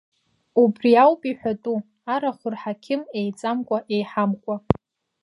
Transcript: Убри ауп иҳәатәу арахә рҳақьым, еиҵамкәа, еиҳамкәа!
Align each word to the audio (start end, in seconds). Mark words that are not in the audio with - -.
Убри 0.61 0.91
ауп 1.03 1.21
иҳәатәу 1.29 1.77
арахә 2.13 2.45
рҳақьым, 2.53 3.01
еиҵамкәа, 3.19 3.77
еиҳамкәа! 3.95 4.55